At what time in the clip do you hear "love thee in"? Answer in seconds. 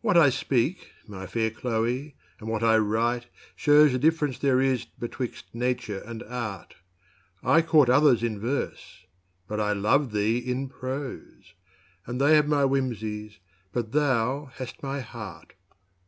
9.72-10.68